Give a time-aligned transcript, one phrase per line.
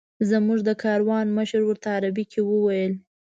[0.29, 2.93] زموږ د کاروان مشر ورته عربي کې وویل.